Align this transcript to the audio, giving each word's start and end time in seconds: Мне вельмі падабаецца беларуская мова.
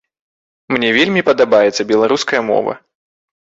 Мне 0.75 0.89
вельмі 0.97 1.21
падабаецца 1.29 1.87
беларуская 1.95 2.41
мова. 2.51 2.73